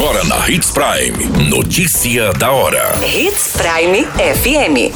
Agora 0.00 0.24
na 0.24 0.48
Hits 0.48 0.70
Prime. 0.70 1.50
Notícia 1.50 2.32
da 2.32 2.50
hora. 2.50 2.98
Hits 3.04 3.52
Prime 3.52 4.06
FM. 4.06 4.94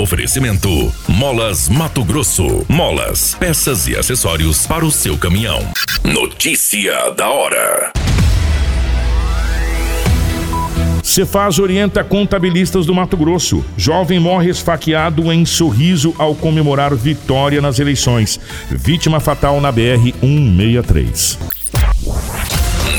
Oferecimento: 0.00 0.90
Molas 1.06 1.68
Mato 1.68 2.02
Grosso. 2.02 2.64
Molas, 2.66 3.36
peças 3.38 3.86
e 3.86 3.94
acessórios 3.94 4.66
para 4.66 4.82
o 4.82 4.90
seu 4.90 5.18
caminhão. 5.18 5.60
Notícia 6.02 7.10
da 7.10 7.28
hora. 7.28 7.92
Cefaz 11.02 11.58
orienta 11.58 12.02
contabilistas 12.02 12.86
do 12.86 12.94
Mato 12.94 13.14
Grosso. 13.18 13.62
Jovem 13.76 14.18
morre 14.18 14.48
esfaqueado 14.48 15.30
em 15.30 15.44
sorriso 15.44 16.14
ao 16.16 16.34
comemorar 16.34 16.94
vitória 16.94 17.60
nas 17.60 17.78
eleições. 17.78 18.40
Vítima 18.70 19.20
fatal 19.20 19.60
na 19.60 19.70
BR 19.70 20.14
163. 20.18 21.57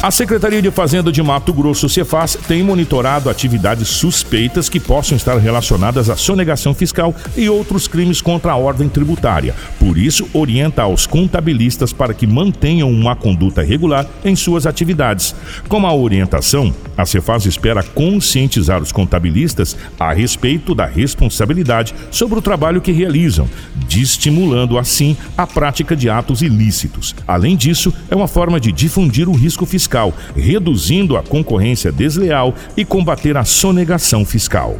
A 0.00 0.12
Secretaria 0.12 0.62
de 0.62 0.70
Fazenda 0.70 1.10
de 1.10 1.20
Mato 1.20 1.52
Grosso, 1.52 1.88
Cefaz, 1.88 2.38
tem 2.46 2.62
monitorado 2.62 3.28
atividades 3.28 3.88
suspeitas 3.88 4.68
que 4.68 4.78
possam 4.78 5.16
estar 5.16 5.36
relacionadas 5.38 6.08
à 6.08 6.14
sonegação 6.14 6.72
fiscal 6.72 7.12
e 7.36 7.48
outros 7.50 7.88
crimes 7.88 8.22
contra 8.22 8.52
a 8.52 8.56
ordem 8.56 8.88
tributária. 8.88 9.56
Por 9.76 9.98
isso, 9.98 10.28
orienta 10.32 10.82
aos 10.82 11.04
contabilistas 11.04 11.92
para 11.92 12.14
que 12.14 12.28
mantenham 12.28 12.88
uma 12.88 13.16
conduta 13.16 13.60
regular 13.60 14.06
em 14.24 14.36
suas 14.36 14.66
atividades. 14.66 15.34
Com 15.68 15.84
a 15.84 15.92
orientação, 15.92 16.72
a 16.96 17.04
Cefaz 17.04 17.44
espera 17.44 17.82
conscientizar 17.82 18.80
os 18.80 18.92
contabilistas 18.92 19.76
a 19.98 20.12
respeito 20.12 20.76
da 20.76 20.86
responsabilidade 20.86 21.92
sobre 22.08 22.38
o 22.38 22.42
trabalho 22.42 22.80
que 22.80 22.92
realizam, 22.92 23.50
desestimulando 23.88 24.78
assim 24.78 25.16
a 25.36 25.44
prática 25.44 25.96
de 25.96 26.08
atos 26.08 26.40
ilícitos. 26.40 27.16
Além 27.26 27.56
disso, 27.56 27.92
é 28.08 28.14
uma 28.14 28.28
forma 28.28 28.60
de 28.60 28.70
difundir 28.70 29.28
o 29.28 29.32
risco 29.32 29.66
fiscal 29.66 29.87
fiscal, 29.88 30.12
reduzindo 30.36 31.16
a 31.16 31.22
concorrência 31.22 31.90
desleal 31.90 32.54
e 32.76 32.84
combater 32.84 33.36
a 33.38 33.44
sonegação 33.44 34.24
fiscal. 34.24 34.78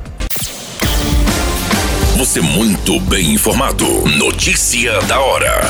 Você 2.17 2.41
muito 2.41 3.01
bem 3.01 3.33
informado. 3.33 3.87
Notícia 4.19 5.01
da 5.03 5.19
hora 5.21 5.63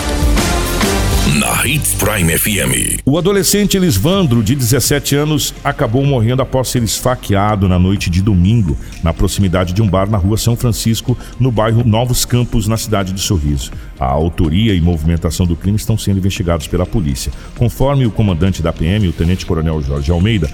na 1.34 1.66
Hits 1.66 1.94
Prime 1.94 2.38
FM. 2.38 3.02
O 3.04 3.18
adolescente 3.18 3.76
Elisvandro, 3.76 4.42
de 4.42 4.54
17 4.54 5.14
anos, 5.14 5.54
acabou 5.62 6.04
morrendo 6.04 6.40
após 6.40 6.68
ser 6.68 6.82
esfaqueado 6.82 7.68
na 7.68 7.78
noite 7.78 8.08
de 8.08 8.22
domingo, 8.22 8.76
na 9.02 9.12
proximidade 9.12 9.74
de 9.74 9.82
um 9.82 9.88
bar 9.88 10.08
na 10.08 10.16
rua 10.16 10.38
São 10.38 10.56
Francisco, 10.56 11.18
no 11.38 11.52
bairro 11.52 11.84
Novos 11.84 12.24
Campos, 12.24 12.66
na 12.66 12.78
cidade 12.78 13.12
de 13.12 13.20
Sorriso. 13.20 13.70
A 14.00 14.06
autoria 14.06 14.74
e 14.74 14.80
movimentação 14.80 15.44
do 15.44 15.56
crime 15.56 15.76
estão 15.76 15.98
sendo 15.98 16.18
investigados 16.18 16.66
pela 16.66 16.86
polícia. 16.86 17.30
Conforme 17.56 18.06
o 18.06 18.10
comandante 18.10 18.62
da 18.62 18.72
PM, 18.72 19.08
o 19.08 19.12
tenente-coronel 19.12 19.82
Jorge 19.82 20.10
Almeida, 20.10 20.50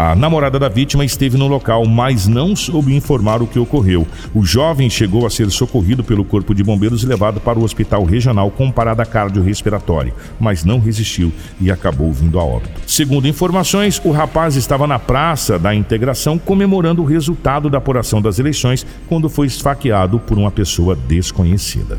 a 0.00 0.14
namorada 0.14 0.60
da 0.60 0.68
vítima 0.68 1.04
esteve 1.04 1.36
no 1.36 1.48
local, 1.48 1.84
mas 1.84 2.28
não 2.28 2.54
soube 2.54 2.94
informar 2.94 3.42
o 3.42 3.48
que 3.48 3.58
ocorreu. 3.58 4.06
O 4.32 4.44
jovem 4.44 4.88
chegou 4.88 5.26
a 5.26 5.30
ser 5.30 5.50
socorrido 5.50 6.04
pelo 6.04 6.24
Corpo 6.24 6.54
de 6.54 6.62
Bombeiros 6.62 7.02
e 7.02 7.06
levado 7.06 7.40
para 7.40 7.58
o 7.58 7.64
Hospital 7.64 8.04
Regional 8.04 8.48
com 8.48 8.70
parada 8.70 9.04
cardiorrespiratória, 9.04 10.14
mas 10.38 10.64
não 10.64 10.78
resistiu 10.78 11.32
e 11.60 11.68
acabou 11.68 12.12
vindo 12.12 12.38
a 12.38 12.44
óbito. 12.44 12.80
Segundo 12.86 13.26
informações, 13.26 14.00
o 14.04 14.12
rapaz 14.12 14.54
estava 14.54 14.86
na 14.86 15.00
Praça 15.00 15.58
da 15.58 15.74
Integração 15.74 16.38
comemorando 16.38 17.02
o 17.02 17.04
resultado 17.04 17.68
da 17.68 17.78
apuração 17.78 18.22
das 18.22 18.38
eleições 18.38 18.86
quando 19.08 19.28
foi 19.28 19.48
esfaqueado 19.48 20.20
por 20.20 20.38
uma 20.38 20.52
pessoa 20.52 20.94
desconhecida. 20.94 21.98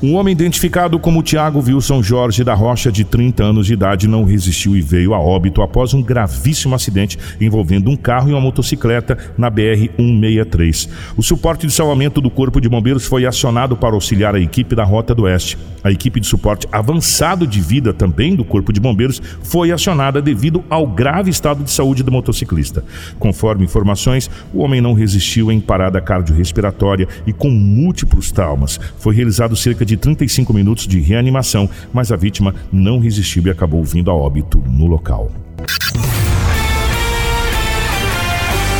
Um 0.00 0.14
homem 0.14 0.30
identificado 0.30 0.96
como 0.96 1.24
Tiago 1.24 1.58
Wilson 1.58 2.00
Jorge 2.00 2.44
da 2.44 2.54
Rocha, 2.54 2.92
de 2.92 3.02
30 3.02 3.42
anos 3.42 3.66
de 3.66 3.72
idade, 3.72 4.06
não 4.06 4.22
resistiu 4.22 4.76
e 4.76 4.80
veio 4.80 5.12
a 5.12 5.18
óbito 5.18 5.60
após 5.60 5.92
um 5.92 6.00
gravíssimo 6.00 6.72
acidente 6.72 7.18
envolvendo 7.40 7.90
um 7.90 7.96
carro 7.96 8.30
e 8.30 8.32
uma 8.32 8.40
motocicleta 8.40 9.18
na 9.36 9.50
BR-163. 9.50 10.88
O 11.16 11.22
suporte 11.22 11.66
de 11.66 11.72
salvamento 11.72 12.20
do 12.20 12.30
Corpo 12.30 12.60
de 12.60 12.68
Bombeiros 12.68 13.06
foi 13.06 13.26
acionado 13.26 13.76
para 13.76 13.96
auxiliar 13.96 14.36
a 14.36 14.40
equipe 14.40 14.76
da 14.76 14.84
Rota 14.84 15.12
do 15.16 15.24
Oeste. 15.24 15.58
A 15.82 15.90
equipe 15.90 16.20
de 16.20 16.28
suporte 16.28 16.68
avançado 16.70 17.44
de 17.44 17.60
vida 17.60 17.92
também 17.92 18.36
do 18.36 18.44
Corpo 18.44 18.72
de 18.72 18.78
Bombeiros 18.78 19.20
foi 19.42 19.72
acionada 19.72 20.22
devido 20.22 20.62
ao 20.70 20.86
grave 20.86 21.28
estado 21.30 21.64
de 21.64 21.72
saúde 21.72 22.04
do 22.04 22.12
motociclista. 22.12 22.84
Conforme 23.18 23.64
informações, 23.64 24.30
o 24.54 24.60
homem 24.60 24.80
não 24.80 24.92
resistiu 24.92 25.50
em 25.50 25.58
parada 25.58 26.00
cardiorrespiratória 26.00 27.08
e 27.26 27.32
com 27.32 27.50
múltiplos 27.50 28.30
traumas. 28.30 28.78
Foi 28.98 29.12
realizado 29.12 29.56
cerca 29.56 29.87
de 29.88 29.96
35 29.96 30.52
minutos 30.52 30.86
de 30.86 31.00
reanimação, 31.00 31.68
mas 31.92 32.12
a 32.12 32.16
vítima 32.16 32.54
não 32.70 32.98
resistiu 32.98 33.42
e 33.46 33.50
acabou 33.50 33.82
vindo 33.82 34.10
a 34.10 34.14
óbito 34.14 34.62
no 34.66 34.86
local. 34.86 35.32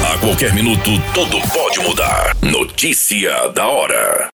A 0.05 0.19
qualquer 0.19 0.55
minuto, 0.55 0.91
tudo 1.15 1.39
pode 1.53 1.81
mudar. 1.81 2.37
Notícia 2.43 3.49
da 3.55 3.67
hora. 3.67 4.29